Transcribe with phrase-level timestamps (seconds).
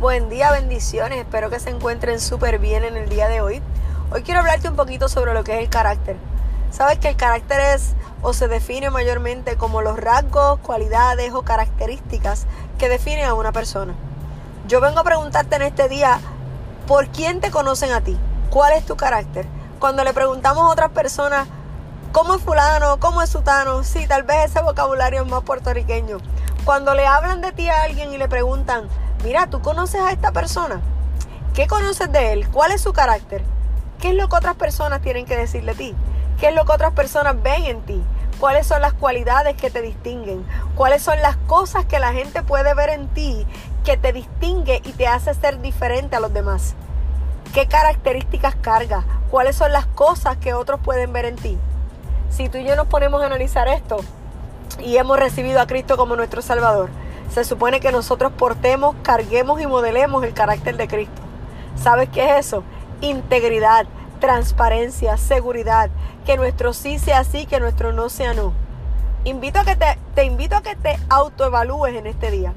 [0.00, 1.18] Buen día, bendiciones.
[1.18, 3.60] Espero que se encuentren súper bien en el día de hoy.
[4.12, 6.14] Hoy quiero hablarte un poquito sobre lo que es el carácter.
[6.70, 12.46] Sabes que el carácter es o se define mayormente como los rasgos, cualidades o características
[12.78, 13.92] que definen a una persona.
[14.68, 16.20] Yo vengo a preguntarte en este día,
[16.86, 18.16] ¿por quién te conocen a ti?
[18.50, 19.46] ¿Cuál es tu carácter?
[19.80, 21.48] Cuando le preguntamos a otras personas,
[22.12, 23.00] ¿cómo es fulano?
[23.00, 23.82] ¿Cómo es sutano?
[23.82, 26.18] Sí, tal vez ese vocabulario es más puertorriqueño.
[26.64, 28.88] Cuando le hablan de ti a alguien y le preguntan,
[29.24, 30.80] mira, ¿tú conoces a esta persona?
[31.54, 32.48] ¿Qué conoces de él?
[32.48, 33.42] ¿Cuál es su carácter?
[34.00, 35.94] ¿Qué es lo que otras personas tienen que decirle a ti?
[36.38, 38.02] ¿Qué es lo que otras personas ven en ti?
[38.38, 40.46] ¿Cuáles son las cualidades que te distinguen?
[40.76, 43.44] ¿Cuáles son las cosas que la gente puede ver en ti
[43.84, 46.76] que te distingue y te hace ser diferente a los demás?
[47.52, 49.04] ¿Qué características cargas?
[49.30, 51.58] ¿Cuáles son las cosas que otros pueden ver en ti?
[52.30, 53.96] Si tú y yo nos ponemos a analizar esto
[54.78, 56.90] y hemos recibido a Cristo como nuestro Salvador,
[57.30, 61.20] se supone que nosotros portemos, carguemos y modelemos el carácter de Cristo.
[61.76, 62.64] ¿Sabes qué es eso?
[63.00, 63.86] Integridad,
[64.20, 65.90] transparencia, seguridad,
[66.26, 68.52] que nuestro sí sea sí, que nuestro no sea no.
[69.24, 72.54] Invito a que te, te invito a que te autoevalúes en este día.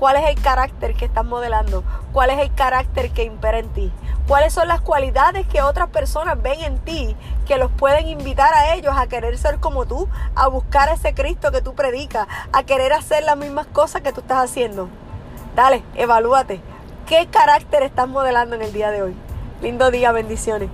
[0.00, 1.84] ¿Cuál es el carácter que estás modelando?
[2.14, 3.92] ¿Cuál es el carácter que impera en ti?
[4.26, 7.14] ¿Cuáles son las cualidades que otras personas ven en ti
[7.46, 11.52] que los pueden invitar a ellos a querer ser como tú, a buscar ese Cristo
[11.52, 14.88] que tú predicas, a querer hacer las mismas cosas que tú estás haciendo?
[15.54, 16.62] Dale, evalúate.
[17.06, 19.14] ¿Qué carácter estás modelando en el día de hoy?
[19.60, 20.70] Lindo día, bendiciones.